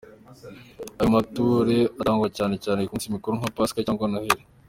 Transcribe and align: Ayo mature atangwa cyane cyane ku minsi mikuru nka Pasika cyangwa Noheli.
Ayo 0.99 1.09
mature 1.15 1.77
atangwa 1.99 2.27
cyane 2.37 2.55
cyane 2.63 2.79
ku 2.87 2.91
minsi 2.93 3.13
mikuru 3.15 3.33
nka 3.39 3.49
Pasika 3.55 3.85
cyangwa 3.85 4.09
Noheli. 4.11 4.43